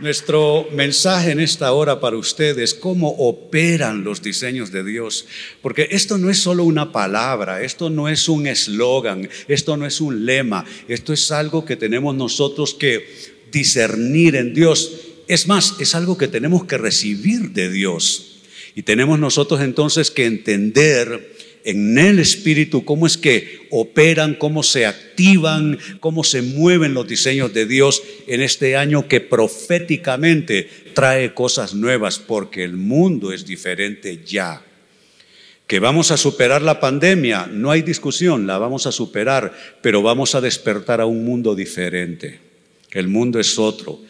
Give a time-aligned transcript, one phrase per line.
[0.00, 5.26] Nuestro mensaje en esta hora para ustedes, cómo operan los diseños de Dios.
[5.60, 10.00] Porque esto no es solo una palabra, esto no es un eslogan, esto no es
[10.00, 13.06] un lema, esto es algo que tenemos nosotros que
[13.52, 14.90] discernir en Dios.
[15.28, 18.38] Es más, es algo que tenemos que recibir de Dios.
[18.74, 24.86] Y tenemos nosotros entonces que entender en el Espíritu, cómo es que operan, cómo se
[24.86, 31.74] activan, cómo se mueven los diseños de Dios en este año que proféticamente trae cosas
[31.74, 34.62] nuevas, porque el mundo es diferente ya.
[35.66, 40.34] Que vamos a superar la pandemia, no hay discusión, la vamos a superar, pero vamos
[40.34, 42.40] a despertar a un mundo diferente.
[42.90, 44.00] El mundo es otro.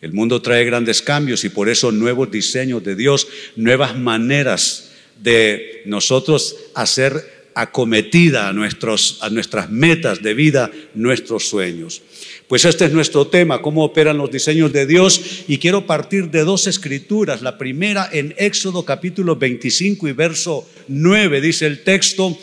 [0.00, 4.88] El mundo trae grandes cambios y por eso nuevos diseños de Dios, nuevas maneras
[5.22, 12.02] de nosotros hacer acometida a, nuestros, a nuestras metas de vida, nuestros sueños.
[12.46, 15.20] Pues este es nuestro tema, cómo operan los diseños de Dios.
[15.48, 17.42] Y quiero partir de dos escrituras.
[17.42, 22.38] La primera en Éxodo capítulo 25 y verso 9 dice el texto,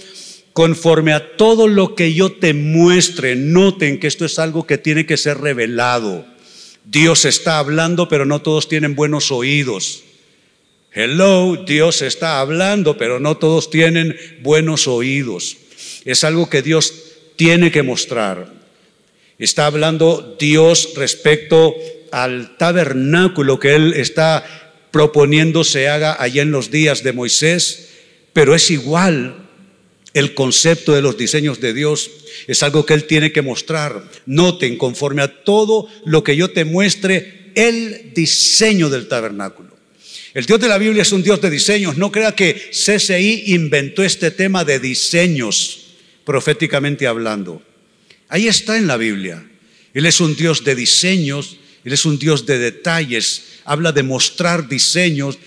[0.51, 5.05] conforme a todo lo que yo te muestre, noten que esto es algo que tiene
[5.05, 6.25] que ser revelado.
[6.85, 10.04] Dios está hablando, pero no todos tienen buenos oídos.
[10.97, 15.57] Hello, Dios está hablando, pero no todos tienen buenos oídos.
[16.05, 16.93] Es algo que Dios
[17.35, 18.53] tiene que mostrar.
[19.37, 21.75] Está hablando Dios respecto
[22.13, 24.45] al tabernáculo que Él está
[24.91, 27.89] proponiendo se haga allá en los días de Moisés,
[28.31, 29.35] pero es igual
[30.13, 32.09] el concepto de los diseños de Dios.
[32.47, 34.01] Es algo que Él tiene que mostrar.
[34.25, 39.74] Noten, conforme a todo lo que yo te muestre, el diseño del tabernáculo.
[40.35, 41.95] El Dios de la Biblia es un Dios de diseños.
[41.95, 47.63] No crea que CCI inventó este tema de diseños, proféticamente hablando.
[48.27, 49.49] Ahí está en la Biblia.
[49.93, 51.55] Él es un Dios de diseños,
[51.85, 53.43] Él es un Dios de detalles.
[53.63, 55.39] Habla de mostrar diseños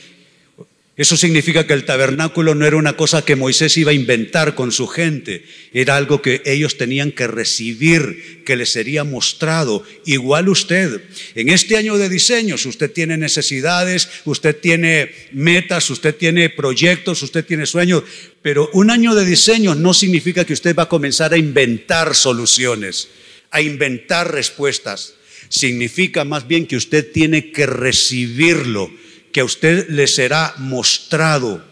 [0.99, 4.73] eso significa que el tabernáculo no era una cosa que Moisés iba a inventar con
[4.73, 9.85] su gente, era algo que ellos tenían que recibir, que les sería mostrado.
[10.07, 11.01] Igual usted,
[11.37, 17.45] en este año de diseños, usted tiene necesidades, usted tiene metas, usted tiene proyectos, usted
[17.45, 18.03] tiene sueños,
[18.43, 23.09] pero un año de diseños no significa que usted va a comenzar a inventar soluciones,
[23.53, 25.15] a inventar respuestas.
[25.49, 28.91] Significa más bien que usted tiene que recibirlo
[29.33, 31.65] que a usted le será mostrado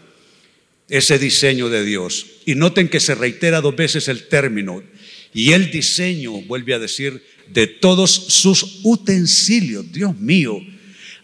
[0.89, 2.25] ese diseño de Dios.
[2.45, 4.83] Y noten que se reitera dos veces el término.
[5.33, 10.59] Y el diseño, vuelve a decir, de todos sus utensilios, Dios mío,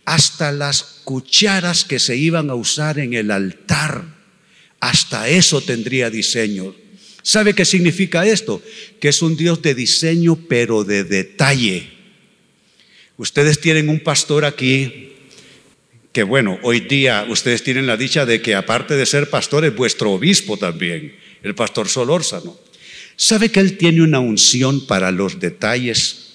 [0.06, 4.04] hasta las cucharas que se iban a usar en el altar,
[4.80, 6.76] hasta eso tendría diseño.
[7.22, 8.62] ¿Sabe qué significa esto?
[9.00, 11.90] Que es un Dios de diseño, pero de detalle.
[13.16, 15.13] Ustedes tienen un pastor aquí
[16.14, 19.76] que bueno, hoy día ustedes tienen la dicha de que aparte de ser pastor es
[19.76, 22.56] vuestro obispo también, el pastor Solórzano.
[23.16, 26.34] ¿Sabe que él tiene una unción para los detalles?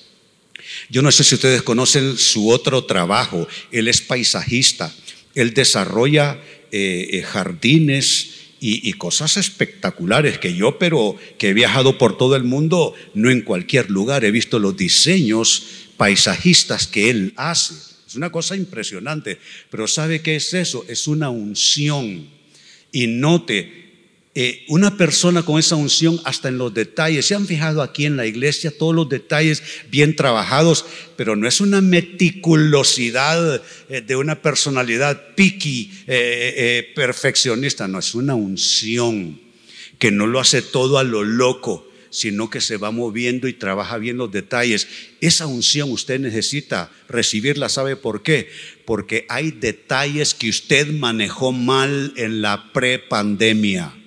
[0.91, 4.93] Yo no sé si ustedes conocen su otro trabajo, él es paisajista,
[5.37, 6.39] él desarrolla
[6.73, 12.43] eh, eh, jardines y, cosas espectaculares que yo, pero que he viajado por todo el
[12.43, 15.67] mundo, no en cualquier lugar, he visto los diseños
[15.97, 17.88] paisajistas que él hace.
[18.09, 19.39] Es una cosa impresionante.
[19.71, 20.83] Pero ¿sabe qué es eso?
[20.89, 22.27] Es una unción.
[22.91, 23.89] Y note,
[24.35, 28.17] eh, una persona con esa unción hasta en los detalles, se han fijado aquí en
[28.17, 30.87] la iglesia todos los detalles bien trabajados,
[31.17, 38.35] pero no es una meticulosidad eh, de una personalidad piqui, eh, perfeccionista, no, es una
[38.35, 39.39] unción
[39.99, 43.99] que no lo hace todo a lo loco sino que se va moviendo y trabaja
[43.99, 44.89] bien los detalles.
[45.21, 48.49] Esa unción usted necesita recibirla, ¿sabe por qué?
[48.85, 53.98] Porque hay detalles que usted manejó mal en la prepandemia.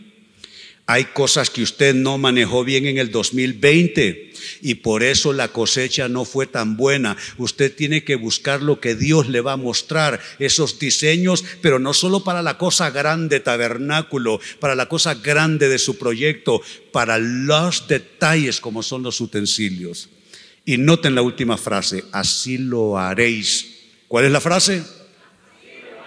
[0.92, 6.10] Hay cosas que usted no manejó bien en el 2020 y por eso la cosecha
[6.10, 7.16] no fue tan buena.
[7.38, 11.94] Usted tiene que buscar lo que Dios le va a mostrar, esos diseños, pero no
[11.94, 16.62] solo para la cosa grande tabernáculo, para la cosa grande de su proyecto,
[16.92, 20.10] para los detalles como son los utensilios.
[20.66, 23.78] Y noten la última frase, así lo haréis.
[24.10, 24.84] ¿Cuál es la frase?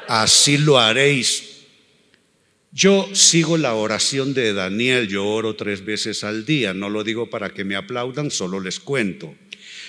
[0.09, 1.54] Así lo haréis
[2.75, 7.31] yo sigo la oración de Daniel, yo oro tres veces al día, no lo digo
[7.31, 9.33] para que me aplaudan, solo les cuento.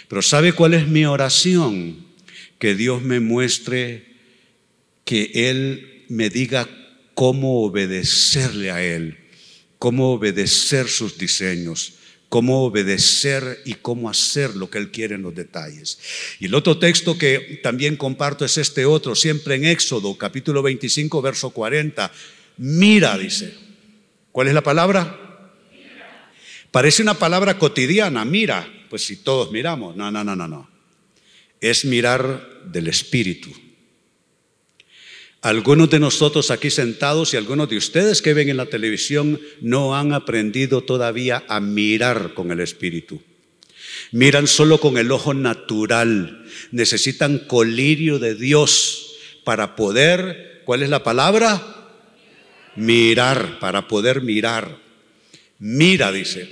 [0.07, 2.05] Pero ¿sabe cuál es mi oración?
[2.59, 4.05] Que Dios me muestre,
[5.03, 6.69] que Él me diga
[7.15, 9.17] cómo obedecerle a Él,
[9.79, 11.93] cómo obedecer sus diseños,
[12.29, 15.97] cómo obedecer y cómo hacer lo que Él quiere en los detalles.
[16.39, 21.19] Y el otro texto que también comparto es este otro, siempre en Éxodo, capítulo 25,
[21.23, 22.11] verso 40.
[22.57, 23.53] Mira, dice.
[24.31, 25.17] ¿Cuál es la palabra?
[26.71, 28.67] Parece una palabra cotidiana, mira.
[28.89, 30.69] Pues si todos miramos, no, no, no, no, no.
[31.61, 33.49] Es mirar del Espíritu.
[35.41, 39.95] Algunos de nosotros aquí sentados y algunos de ustedes que ven en la televisión no
[39.95, 43.21] han aprendido todavía a mirar con el Espíritu.
[44.11, 46.45] Miran solo con el ojo natural.
[46.71, 51.74] Necesitan colirio de Dios para poder, ¿cuál es la palabra?
[52.75, 54.77] Mirar, para poder mirar.
[55.59, 56.49] Mira, dice,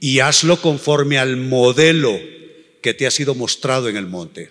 [0.00, 2.18] y hazlo conforme al modelo
[2.82, 4.50] que te ha sido mostrado en el monte.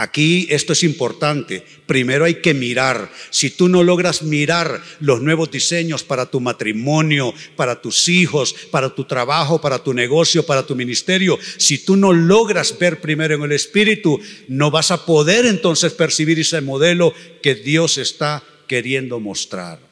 [0.00, 1.62] Aquí esto es importante.
[1.84, 3.12] Primero hay que mirar.
[3.28, 8.94] Si tú no logras mirar los nuevos diseños para tu matrimonio, para tus hijos, para
[8.94, 13.42] tu trabajo, para tu negocio, para tu ministerio, si tú no logras ver primero en
[13.42, 14.18] el Espíritu,
[14.48, 17.12] no vas a poder entonces percibir ese modelo
[17.42, 19.89] que Dios está queriendo mostrar.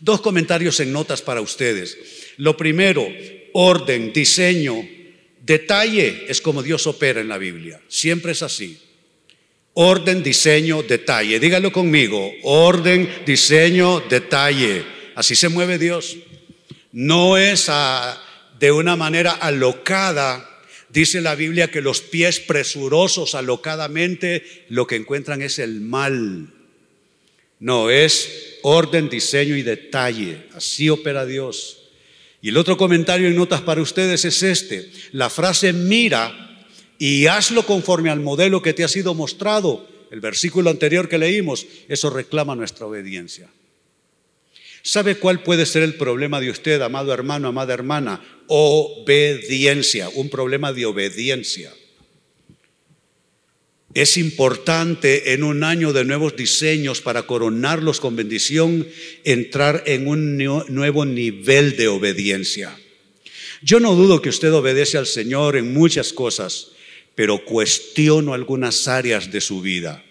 [0.00, 1.96] Dos comentarios en notas para ustedes.
[2.36, 3.06] Lo primero,
[3.52, 4.76] orden, diseño,
[5.40, 7.80] detalle es como Dios opera en la Biblia.
[7.88, 8.78] Siempre es así.
[9.74, 11.40] Orden, diseño, detalle.
[11.40, 12.32] Dígalo conmigo.
[12.42, 14.84] Orden, diseño, detalle.
[15.14, 16.16] Así se mueve Dios.
[16.92, 17.70] No es
[18.60, 20.48] de una manera alocada.
[20.90, 26.52] Dice la Biblia que los pies presurosos alocadamente lo que encuentran es el mal.
[27.64, 30.48] No, es orden, diseño y detalle.
[30.52, 31.78] Así opera Dios.
[32.42, 34.90] Y el otro comentario y notas para ustedes es este.
[35.12, 36.66] La frase mira
[36.98, 39.88] y hazlo conforme al modelo que te ha sido mostrado.
[40.10, 43.48] El versículo anterior que leímos, eso reclama nuestra obediencia.
[44.82, 48.22] ¿Sabe cuál puede ser el problema de usted, amado hermano, amada hermana?
[48.46, 51.72] Obediencia, un problema de obediencia.
[53.94, 58.88] Es importante en un año de nuevos diseños para coronarlos con bendición
[59.22, 62.76] entrar en un nuevo nivel de obediencia.
[63.62, 66.72] Yo no dudo que usted obedece al Señor en muchas cosas,
[67.14, 70.04] pero cuestiono algunas áreas de su vida.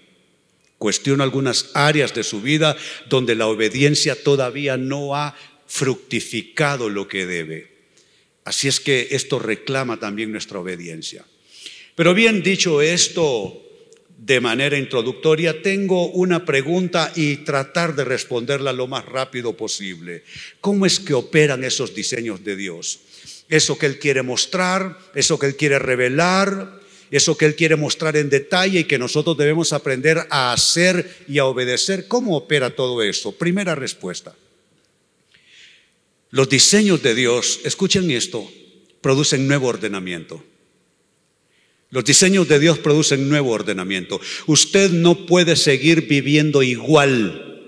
[0.77, 2.77] Cuestiono algunas áreas de su vida
[3.09, 5.35] donde la obediencia todavía no ha
[5.67, 7.67] fructificado lo que debe.
[8.45, 11.25] Así es que esto reclama también nuestra obediencia.
[11.95, 13.62] Pero bien dicho esto
[14.25, 20.23] de manera introductoria, tengo una pregunta y tratar de responderla lo más rápido posible.
[20.61, 23.01] ¿Cómo es que operan esos diseños de Dios?
[23.49, 26.79] Eso que Él quiere mostrar, eso que Él quiere revelar,
[27.11, 31.39] eso que Él quiere mostrar en detalle y que nosotros debemos aprender a hacer y
[31.39, 32.07] a obedecer.
[32.07, 33.33] ¿Cómo opera todo eso?
[33.33, 34.33] Primera respuesta.
[36.29, 38.49] Los diseños de Dios, escuchen esto,
[39.01, 40.41] producen nuevo ordenamiento.
[41.93, 44.19] Los diseños de Dios producen nuevo ordenamiento.
[44.47, 47.61] Usted no puede seguir viviendo igual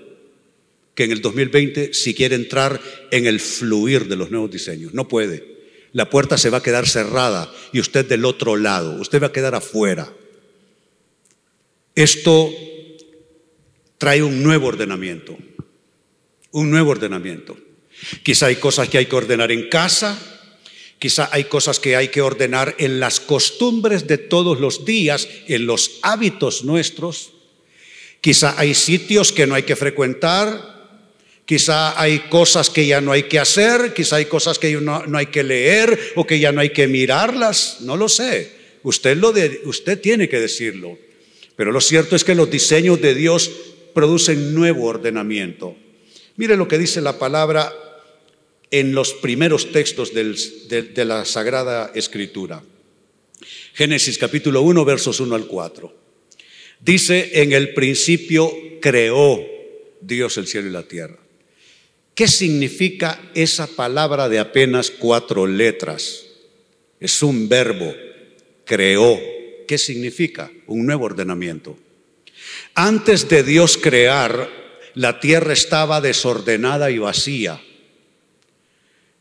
[0.94, 2.80] que en el 2020 si quiere entrar
[3.10, 4.92] en el fluir de los nuevos diseños.
[4.92, 5.56] No puede
[5.96, 9.32] la puerta se va a quedar cerrada y usted del otro lado, usted va a
[9.32, 10.12] quedar afuera.
[11.94, 12.52] Esto
[13.96, 15.38] trae un nuevo ordenamiento,
[16.50, 17.56] un nuevo ordenamiento.
[18.22, 20.18] Quizá hay cosas que hay que ordenar en casa,
[20.98, 25.66] quizá hay cosas que hay que ordenar en las costumbres de todos los días, en
[25.66, 27.32] los hábitos nuestros.
[28.20, 30.76] Quizá hay sitios que no hay que frecuentar,
[31.46, 35.26] Quizá hay cosas que ya no hay que hacer, quizá hay cosas que no, hay
[35.26, 38.50] que leer o que ya no hay que mirarlas, no lo sé.
[38.82, 39.32] Usted, lo
[39.64, 40.98] usted tiene que decirlo.
[41.54, 43.48] Pero lo cierto es que los diseños de Dios
[43.94, 45.76] producen nuevo ordenamiento.
[46.34, 47.72] Mire lo que dice la palabra
[48.70, 52.62] en los primeros textos de, la Sagrada Escritura.
[53.74, 55.94] Génesis capítulo 1, versos 1 al 4.
[56.80, 59.40] Dice, en el principio creó
[60.00, 61.18] Dios el cielo y la tierra.
[62.14, 66.24] ¿Qué significa esa palabra de apenas cuatro letras?
[66.98, 67.94] Es un verbo,
[68.64, 69.18] creó.
[69.68, 70.50] ¿Qué significa?
[70.66, 71.76] Un nuevo ordenamiento.
[72.74, 74.48] Antes de Dios crear,
[74.94, 77.60] la tierra estaba desordenada y vacía.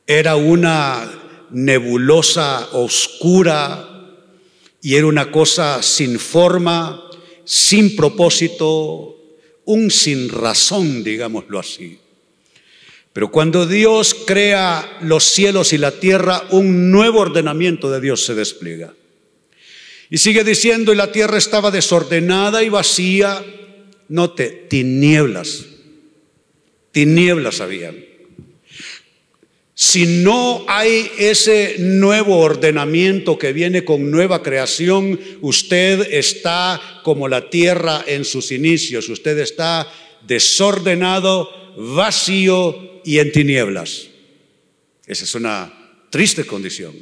[0.08, 1.12] Era una
[1.52, 3.90] nebulosa oscura
[4.82, 7.10] y era una cosa sin forma,
[7.44, 9.18] sin propósito,
[9.66, 12.00] un sin razón, digámoslo así.
[13.14, 18.36] Pero cuando Dios crea los cielos y la tierra, un nuevo ordenamiento de Dios se
[18.36, 18.94] despliega.
[20.10, 23.44] Y sigue diciendo, y la tierra estaba desordenada y vacía.
[24.10, 25.66] Note, tinieblas.
[26.92, 28.15] Tinieblas habían.
[29.78, 37.50] Si no hay ese nuevo ordenamiento que viene con nueva creación, usted está como la
[37.50, 39.86] tierra en sus inicios, usted está
[40.26, 44.08] desordenado, vacío y en tinieblas.
[45.06, 45.74] Esa es una
[46.10, 46.94] triste condición.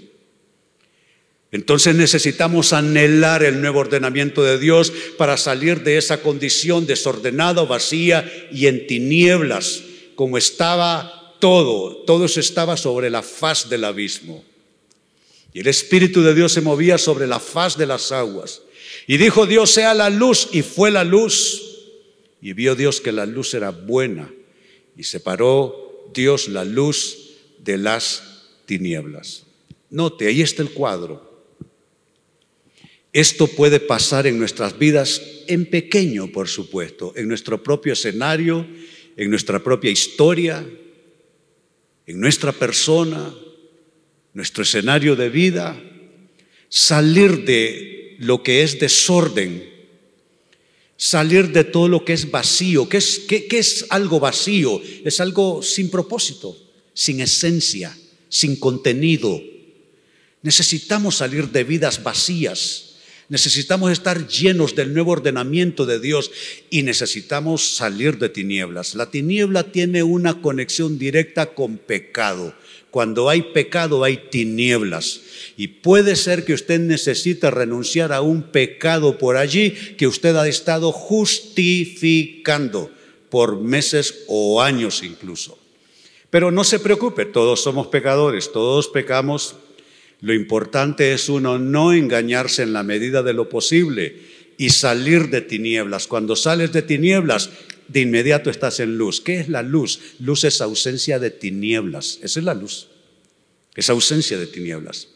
[1.51, 8.27] Entonces necesitamos anhelar el nuevo ordenamiento de Dios para salir de esa condición desordenada, vacía
[8.51, 9.83] y en tinieblas,
[10.15, 14.45] como estaba todo, todo estaba sobre la faz del abismo.
[15.51, 18.61] Y el Espíritu de Dios se movía sobre la faz de las aguas.
[19.07, 21.61] Y dijo Dios, sea la luz, y fue la luz.
[22.41, 24.33] Y vio Dios que la luz era buena.
[24.95, 28.23] Y separó Dios la luz de las
[28.65, 29.43] tinieblas.
[29.89, 31.43] Note, ahí está el cuadro.
[33.11, 38.65] Esto puede pasar en nuestras vidas en pequeño, por supuesto, en nuestro propio escenario,
[39.17, 40.65] en nuestra propia historia,
[42.05, 43.33] en nuestra persona,
[44.33, 45.81] nuestro escenario de vida,
[46.69, 49.71] salir de lo que es desorden,
[50.97, 52.87] salir de todo lo que es vacío.
[52.89, 54.81] ¿Qué es, es algo vacío?
[55.03, 56.57] Es algo sin propósito,
[56.93, 57.95] sin esencia,
[58.29, 59.41] sin contenido.
[60.41, 62.92] Necesitamos salir de vidas vacías
[63.29, 66.31] Necesitamos estar llenos del nuevo ordenamiento de Dios
[66.69, 68.95] y necesitamos salir de tinieblas.
[68.95, 72.53] La tiniebla tiene una conexión directa con pecado.
[72.91, 75.21] Cuando hay pecado hay tinieblas.
[75.57, 80.47] Y puede ser que usted necesite renunciar a un pecado por allí que usted ha
[80.47, 82.91] estado justificando
[83.29, 85.57] por meses o años incluso.
[86.29, 89.55] Pero no se preocupe, todos somos pecadores, todos pecamos
[90.23, 94.21] lo importante es uno no engañarse en la medida de lo posible
[94.57, 96.07] y salir de tinieblas.
[96.07, 97.49] Cuando sales de tinieblas,
[97.89, 99.19] de inmediato estás en luz.
[99.19, 99.99] ¿Qué es la luz?
[100.19, 102.19] Luz es ausencia de tinieblas.
[102.23, 102.87] Esa es la luz.
[103.75, 105.09] Es ausencia de tinieblas.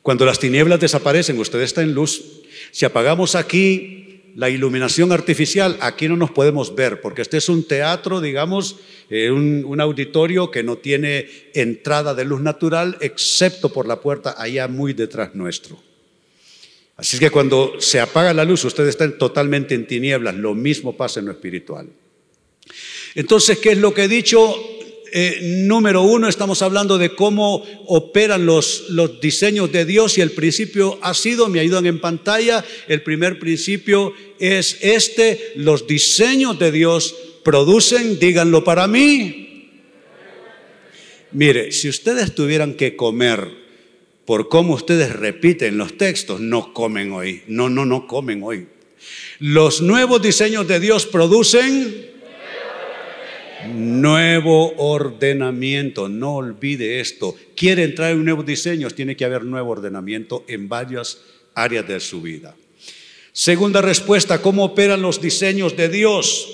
[0.00, 2.22] Cuando las tinieblas desaparecen, usted está en luz.
[2.70, 3.91] Si apagamos aquí
[4.34, 8.76] la iluminación artificial, aquí no nos podemos ver, porque este es un teatro, digamos,
[9.10, 14.68] eh, un, auditorio que no tiene entrada de luz natural, excepto por la puerta allá
[14.68, 15.78] muy detrás nuestro.
[16.96, 21.20] Así que cuando se apaga la luz, ustedes están totalmente en tinieblas, lo mismo pasa
[21.20, 21.88] en lo espiritual.
[23.14, 24.54] Entonces, ¿qué es lo que he dicho?
[25.14, 30.30] Eh, número uno, estamos hablando de cómo operan los, los diseños de Dios y el
[30.30, 36.72] principio ha sido, me ayudan en pantalla, el primer principio es este, los diseños de
[36.72, 37.14] Dios
[37.44, 39.68] producen, díganlo para mí.
[41.32, 43.48] Mire, si ustedes tuvieran que comer
[44.24, 48.66] por cómo ustedes repiten los textos, no comen hoy, no, no, no comen hoy.
[49.40, 52.11] Los nuevos diseños de Dios producen
[53.68, 57.36] Nuevo ordenamiento, no olvide esto.
[57.56, 61.18] Quiere entrar en nuevos diseños, tiene que haber nuevo ordenamiento en varias
[61.54, 62.56] áreas de su vida.
[63.32, 66.48] Segunda respuesta, ¿cómo operan los diseños de Dios?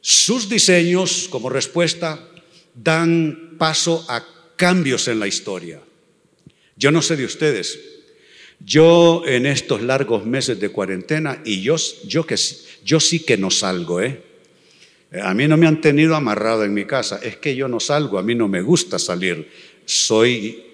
[0.00, 2.28] Sus diseños, como respuesta,
[2.74, 4.24] dan paso a
[4.56, 5.80] cambios en la historia.
[6.76, 7.78] Yo no sé de ustedes,
[8.60, 12.36] yo en estos largos meses de cuarentena, y yo, yo, que,
[12.84, 14.31] yo sí que no salgo, ¿eh?
[15.20, 18.18] A mí no me han tenido amarrado en mi casa, es que yo no salgo,
[18.18, 19.46] a mí no me gusta salir.
[19.84, 20.64] Soy,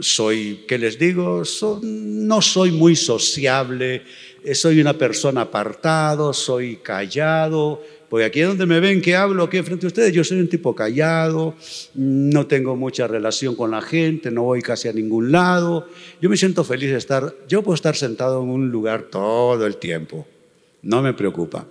[0.00, 1.42] soy ¿qué les digo?
[1.82, 4.02] no soy muy sociable,
[4.42, 9.44] eh, soy una persona apartado, soy callado, porque aquí es donde me ven que hablo
[9.44, 11.54] aquí frente a ustedes, yo soy un tipo callado,
[11.94, 15.86] no tengo mucha relación con la gente, no voy casi a ningún lado.
[16.20, 19.76] Yo me siento feliz de estar, yo puedo estar sentado en un lugar todo el
[19.76, 20.26] tiempo,
[20.82, 21.68] no me preocupa.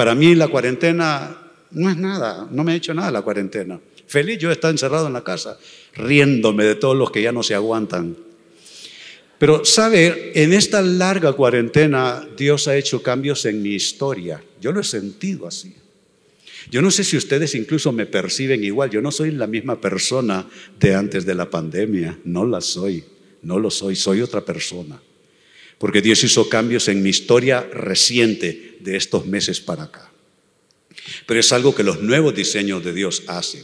[0.00, 1.36] Para mí la cuarentena
[1.72, 3.78] no es nada, no me ha hecho nada la cuarentena.
[4.06, 5.58] Feliz yo estar encerrado en la casa,
[5.94, 8.16] riéndome de todos los que ya no se aguantan.
[9.38, 10.32] Pero, ¿sabe?
[10.42, 14.42] En esta larga cuarentena Dios ha hecho cambios en mi historia.
[14.58, 15.74] Yo lo he sentido así.
[16.70, 18.88] Yo no sé si ustedes incluso me perciben igual.
[18.88, 22.18] Yo no soy la misma persona de antes de la pandemia.
[22.24, 23.04] No la soy.
[23.42, 23.96] No lo soy.
[23.96, 24.98] Soy otra persona
[25.80, 30.10] porque Dios hizo cambios en mi historia reciente de estos meses para acá.
[31.26, 33.62] Pero es algo que los nuevos diseños de Dios hacen.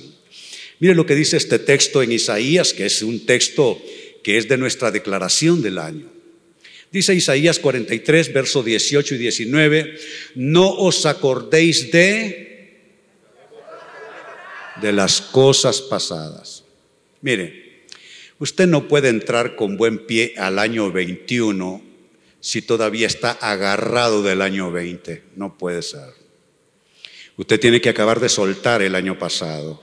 [0.78, 3.80] Mire lo que dice este texto en Isaías, que es un texto
[4.22, 6.10] que es de nuestra declaración del año.
[6.92, 9.98] Dice Isaías 43, versos 18 y 19,
[10.36, 12.78] no os acordéis de,
[14.80, 16.64] de las cosas pasadas.
[17.22, 17.84] Mire,
[18.38, 21.85] usted no puede entrar con buen pie al año 21
[22.46, 25.20] si todavía está agarrado del año 20?
[25.34, 26.10] No puede ser.
[27.36, 29.82] Usted tiene que acabar de soltar el año pasado.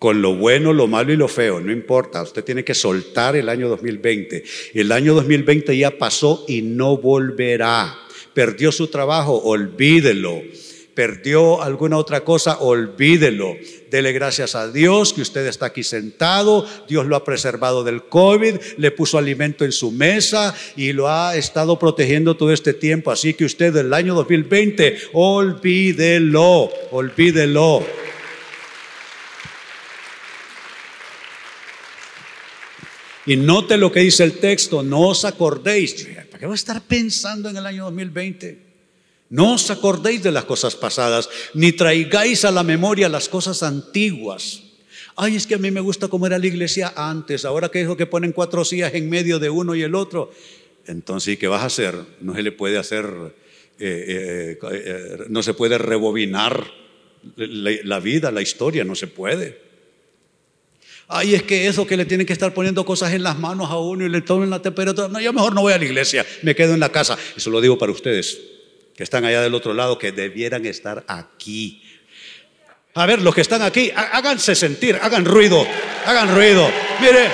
[0.00, 3.50] con lo bueno, lo malo y lo feo, no importa, usted tiene que soltar el
[3.50, 4.42] año 2020.
[4.74, 7.96] El año 2020 ya pasó y no volverá.
[8.34, 10.42] Perdió su trabajo, olvídelo.
[10.94, 13.54] Perdió alguna otra cosa, olvídelo.
[13.90, 18.56] Dele gracias a Dios que usted está aquí sentado, Dios lo ha preservado del COVID,
[18.76, 23.10] le puso alimento en su mesa y lo ha estado protegiendo todo este tiempo.
[23.10, 27.84] Así que usted del año 2020, olvídelo, olvídelo.
[33.26, 36.06] Y note lo que dice el texto, no os acordéis.
[36.30, 38.69] ¿Para qué va a estar pensando en el año 2020?
[39.30, 44.62] No os acordéis de las cosas pasadas, ni traigáis a la memoria las cosas antiguas.
[45.16, 47.96] Ay, es que a mí me gusta cómo era la iglesia antes, ahora que dijo
[47.96, 50.32] que ponen cuatro sillas en medio de uno y el otro.
[50.86, 51.94] Entonces, ¿qué vas a hacer?
[52.20, 53.06] No se le puede hacer,
[53.78, 56.66] eh, eh, eh, no se puede rebobinar
[57.36, 59.60] la vida, la historia, no se puede.
[61.06, 63.78] Ay, es que eso que le tienen que estar poniendo cosas en las manos a
[63.78, 65.08] uno y le tomen la temperatura.
[65.08, 67.16] No, yo mejor no voy a la iglesia, me quedo en la casa.
[67.36, 68.40] Eso lo digo para ustedes,
[69.00, 71.82] que están allá del otro lado, que debieran estar aquí.
[72.92, 75.66] A ver, los que están aquí, háganse sentir, hagan ruido,
[76.04, 76.70] hagan ruido.
[77.00, 77.30] Mire,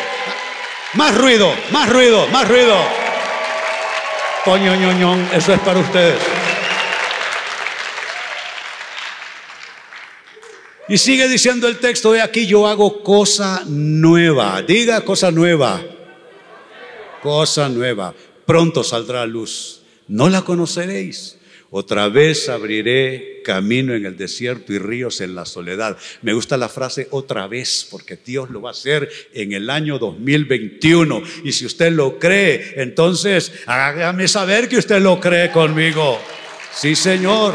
[0.94, 2.76] más ruido, más ruido, más ruido.
[4.44, 6.20] Coño, ñoñón, eso es para ustedes.
[10.88, 14.62] Y sigue diciendo el texto, de aquí yo hago cosa nueva.
[14.62, 15.82] Diga cosa nueva.
[17.24, 18.14] Cosa nueva.
[18.46, 19.80] Pronto saldrá a luz.
[20.06, 21.38] No la conoceréis.
[21.70, 25.96] Otra vez abriré camino en el desierto y ríos en la soledad.
[26.22, 29.98] Me gusta la frase otra vez porque Dios lo va a hacer en el año
[29.98, 31.22] 2021.
[31.44, 36.18] Y si usted lo cree, entonces hágame saber que usted lo cree conmigo.
[36.72, 37.54] Sí, Señor.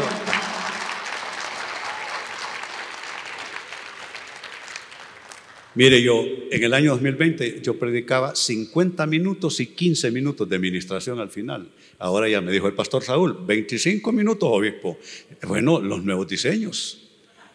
[5.74, 11.18] Mire, yo en el año 2020 yo predicaba 50 minutos y 15 minutos de ministración
[11.18, 11.68] al final.
[11.98, 14.98] Ahora ya me dijo el pastor Saúl, 25 minutos, obispo.
[15.46, 16.98] Bueno, los nuevos diseños,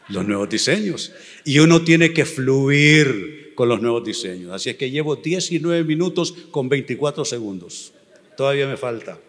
[0.10, 1.12] los nuevos diseños.
[1.46, 4.52] Y uno tiene que fluir con los nuevos diseños.
[4.52, 7.94] Así es que llevo 19 minutos con 24 segundos.
[8.36, 9.20] Todavía me falta.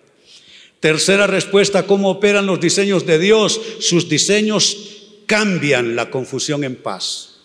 [0.81, 3.61] Tercera respuesta, ¿cómo operan los diseños de Dios?
[3.81, 7.38] Sus diseños cambian la confusión en paz.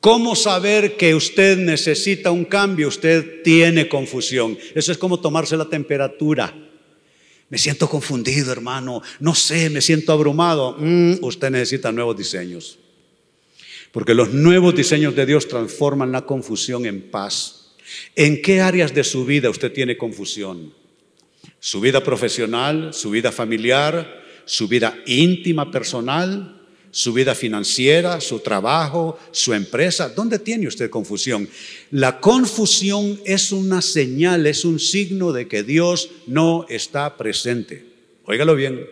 [0.00, 2.88] ¿Cómo saber que usted necesita un cambio?
[2.88, 4.56] Usted tiene confusión.
[4.74, 6.54] Eso es como tomarse la temperatura.
[7.48, 9.02] Me siento confundido, hermano.
[9.18, 10.76] No sé, me siento abrumado.
[10.78, 12.78] Mm, usted necesita nuevos diseños.
[13.90, 17.74] Porque los nuevos diseños de Dios transforman la confusión en paz.
[18.14, 20.74] ¿En qué áreas de su vida usted tiene confusión?
[21.58, 26.57] Su vida profesional, su vida familiar, su vida íntima personal,
[26.98, 30.08] su vida financiera, su trabajo, su empresa.
[30.08, 31.48] ¿Dónde tiene usted confusión?
[31.92, 37.84] La confusión es una señal, es un signo de que Dios no está presente.
[38.24, 38.84] Óigalo bien.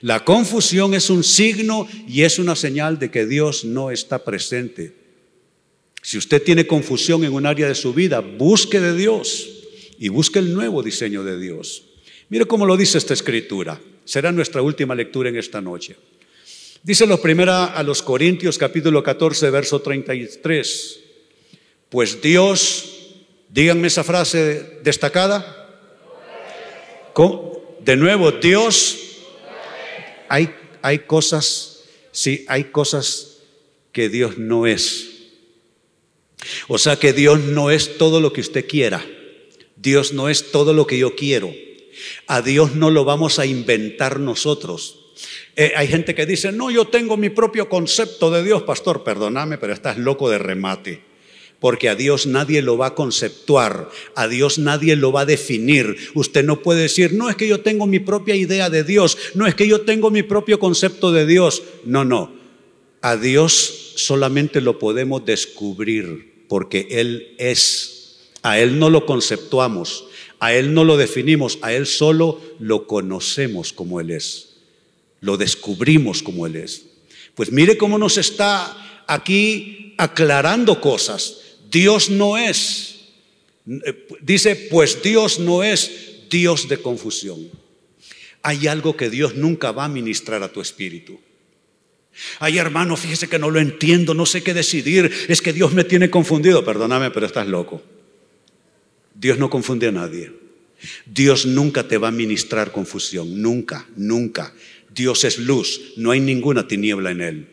[0.00, 4.94] La confusión es un signo y es una señal de que Dios no está presente.
[6.02, 9.48] Si usted tiene confusión en un área de su vida, busque de Dios
[10.00, 11.84] y busque el nuevo diseño de Dios.
[12.28, 13.80] Mire cómo lo dice esta escritura.
[14.04, 15.94] Será nuestra última lectura en esta noche.
[16.86, 21.00] Dice lo primera a los Corintios capítulo 14, verso 33.
[21.88, 23.16] Pues Dios,
[23.48, 25.68] díganme esa frase destacada.
[27.80, 28.98] De nuevo, Dios,
[30.28, 33.38] hay, hay cosas, sí, hay cosas
[33.90, 35.08] que Dios no es.
[36.68, 39.04] O sea que Dios no es todo lo que usted quiera.
[39.74, 41.52] Dios no es todo lo que yo quiero.
[42.28, 45.05] A Dios no lo vamos a inventar nosotros.
[45.54, 49.58] Eh, hay gente que dice, no, yo tengo mi propio concepto de Dios, pastor, perdóname,
[49.58, 51.02] pero estás loco de remate.
[51.58, 55.96] Porque a Dios nadie lo va a conceptuar, a Dios nadie lo va a definir.
[56.14, 59.46] Usted no puede decir, no es que yo tengo mi propia idea de Dios, no
[59.46, 61.62] es que yo tengo mi propio concepto de Dios.
[61.84, 62.36] No, no.
[63.00, 68.18] A Dios solamente lo podemos descubrir porque Él es.
[68.42, 70.06] A Él no lo conceptuamos,
[70.38, 74.55] a Él no lo definimos, a Él solo lo conocemos como Él es
[75.20, 76.86] lo descubrimos como Él es.
[77.34, 81.38] Pues mire cómo nos está aquí aclarando cosas.
[81.70, 82.96] Dios no es,
[83.66, 87.50] eh, dice, pues Dios no es Dios de confusión.
[88.42, 91.18] Hay algo que Dios nunca va a ministrar a tu espíritu.
[92.38, 95.84] Ay, hermano, fíjese que no lo entiendo, no sé qué decidir, es que Dios me
[95.84, 96.64] tiene confundido.
[96.64, 97.82] Perdóname, pero estás loco.
[99.14, 100.32] Dios no confunde a nadie.
[101.04, 104.54] Dios nunca te va a ministrar confusión, nunca, nunca.
[104.96, 107.48] Dios es luz, no hay ninguna tiniebla en Él.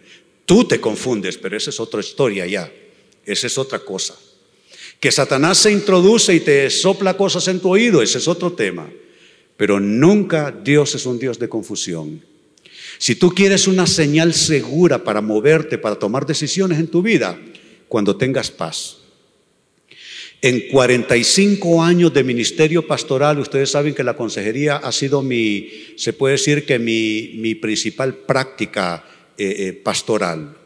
[0.45, 2.71] Tú te confundes, pero esa es otra historia ya.
[3.25, 4.15] Esa es otra cosa.
[4.99, 8.89] Que Satanás se introduce y te sopla cosas en tu oído, ese es otro tema.
[9.57, 12.23] Pero nunca Dios es un Dios de confusión.
[12.97, 17.39] Si tú quieres una señal segura para moverte, para tomar decisiones en tu vida,
[17.87, 19.02] cuando tengas paz.
[20.43, 26.11] En 45 años de ministerio pastoral, ustedes saben que la consejería ha sido mi, se
[26.11, 29.05] puede decir que mi, principal práctica
[29.37, 30.57] eh, eh, pastoral.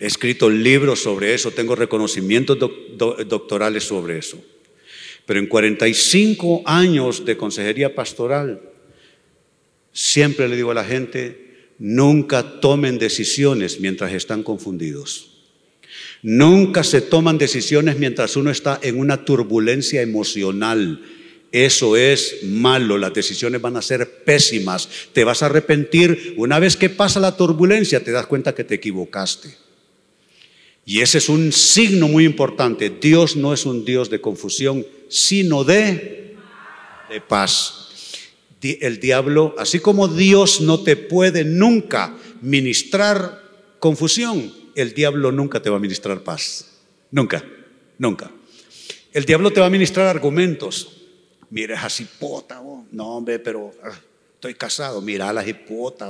[0.00, 4.44] He escrito libros sobre eso, tengo reconocimientos doctorales sobre eso.
[5.24, 8.60] Pero en 45 años de consejería pastoral,
[9.92, 15.37] siempre le digo a la gente, nunca tomen decisiones mientras están confundidos.
[16.22, 21.02] Nunca se toman decisiones mientras uno está en una turbulencia emocional.
[21.52, 24.88] Eso es malo, las decisiones van a ser pésimas.
[25.12, 26.34] Te vas a arrepentir.
[26.36, 29.56] Una vez que pasa la turbulencia, te das cuenta que te equivocaste.
[30.84, 32.90] Y ese es un signo muy importante.
[32.90, 36.34] Dios no es un Dios de confusión, sino de,
[37.28, 37.90] paz.
[38.62, 43.42] El diablo, así como Dios no te puede nunca ministrar
[43.78, 46.66] confusión, el diablo nunca te va a ministrar paz.
[47.10, 47.44] Nunca,
[47.98, 48.30] nunca.
[49.12, 51.02] El diablo te va a ministrar argumentos.
[51.50, 52.84] Mira esa cipota vos.
[52.92, 53.98] No, hombre, pero ah,
[54.34, 55.00] estoy casado.
[55.00, 55.44] Mira a la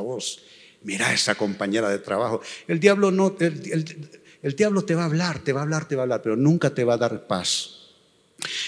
[0.00, 0.42] vos.
[0.83, 2.42] Mira esa compañera de trabajo.
[2.66, 6.02] El diablo no, el diablo te va a hablar, te va a hablar, te va
[6.02, 7.78] a hablar, pero nunca te va a dar paz.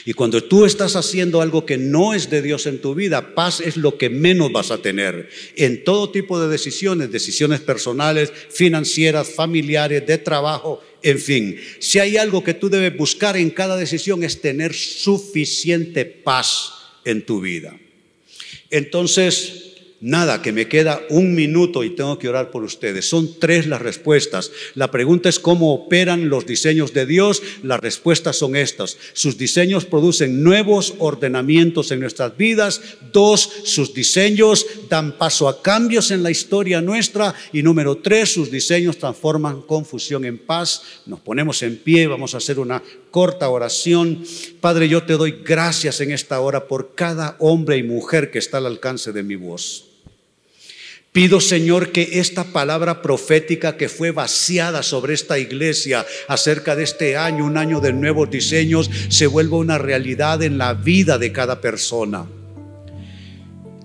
[0.04, 3.60] Y cuando tú estás haciendo algo que no es de Dios en tu vida, paz
[3.60, 9.30] es lo que menos vas a tener en todo tipo de decisiones, decisiones personales, financieras,
[9.30, 11.60] familiares, de trabajo, en fin.
[11.78, 16.72] Si hay algo que tú debes buscar en cada decisión es tener suficiente paz
[17.04, 17.78] en tu vida.
[18.70, 19.69] Entonces,
[20.02, 23.06] Nada, que me queda un minuto y tengo que orar por ustedes.
[23.06, 24.50] Son tres las respuestas.
[24.74, 27.42] La pregunta es cómo operan los diseños de Dios.
[27.62, 28.96] Las respuestas son estas.
[29.12, 32.80] Sus diseños producen nuevos ordenamientos en nuestras vidas.
[33.12, 37.34] Dos, sus diseños dan paso a cambios en la historia nuestra.
[37.52, 40.80] Y número tres, sus diseños transforman confusión en paz.
[41.04, 44.24] Nos ponemos en pie, vamos a hacer una corta oración.
[44.62, 48.56] Padre, yo te doy gracias en esta hora por cada hombre y mujer que está
[48.56, 49.89] al alcance de mi voz.
[51.12, 57.16] Pido, Señor, que esta palabra profética que fue vaciada sobre esta iglesia acerca de este
[57.16, 61.60] año, un año de nuevos diseños, se vuelva una realidad en la vida de cada
[61.60, 62.26] persona.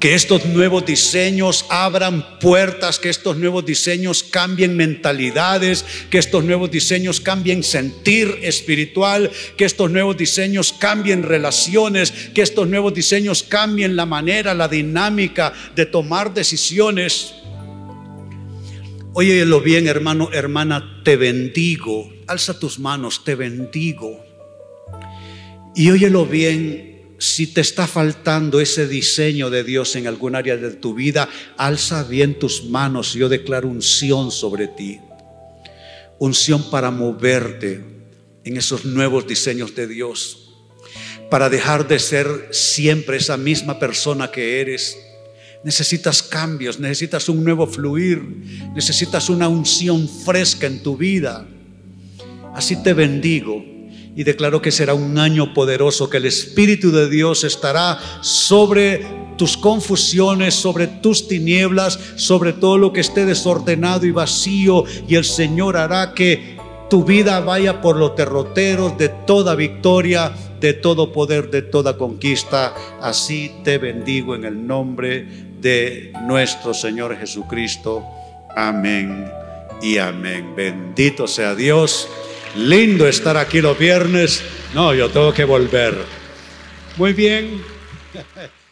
[0.05, 6.69] Que estos nuevos diseños abran puertas, que estos nuevos diseños cambien mentalidades, que estos nuevos
[6.69, 13.95] diseños cambien sentir espiritual, que estos nuevos diseños cambien relaciones, que estos nuevos diseños cambien
[13.95, 17.33] la manera, la dinámica de tomar decisiones.
[19.13, 22.13] Óyelo bien, hermano, hermana, te bendigo.
[22.27, 24.23] Alza tus manos, te bendigo.
[25.73, 26.94] Y óyelo bien,
[27.25, 32.03] si te está faltando ese diseño de Dios en algún área de tu vida, alza
[32.03, 33.13] bien tus manos.
[33.13, 34.99] Yo declaro unción sobre ti.
[36.19, 37.83] Unción para moverte
[38.43, 40.53] en esos nuevos diseños de Dios.
[41.31, 44.95] Para dejar de ser siempre esa misma persona que eres.
[45.63, 48.21] Necesitas cambios, necesitas un nuevo fluir,
[48.75, 51.47] necesitas una unción fresca en tu vida.
[52.53, 53.74] Así te bendigo
[54.15, 59.05] y declaro que será un año poderoso, que el Espíritu de Dios estará sobre
[59.37, 65.25] tus confusiones, sobre tus tinieblas, sobre todo lo que esté desordenado y vacío, y el
[65.25, 66.55] Señor hará que
[66.89, 72.73] tu vida vaya por los derroteros de toda victoria, de todo poder, de toda conquista.
[73.01, 75.27] Así te bendigo en el nombre
[75.59, 78.03] de nuestro Señor Jesucristo.
[78.55, 79.29] Amén
[79.81, 80.53] y amén.
[80.55, 82.07] Bendito sea Dios.
[82.55, 84.43] Lindo estar aquí los viernes.
[84.73, 85.95] No, yo tengo que volver.
[86.97, 87.61] Muy bien.